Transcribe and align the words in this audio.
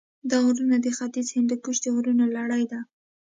دا 0.29 0.37
غرونه 0.45 0.77
د 0.81 0.87
ختیځ 0.97 1.27
هندوکش 1.35 1.77
د 1.81 1.85
غرونو 1.95 2.25
لړۍ 2.37 2.63
ده. 2.71 2.79